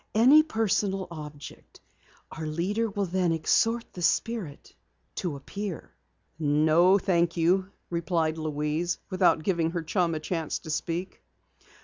[0.15, 1.79] Any personal object.
[2.31, 4.73] Our leader will then exhort the spirit
[5.17, 5.91] to appear."
[6.39, 11.21] "No, thank you," replied Louise, without giving her chum a chance to speak.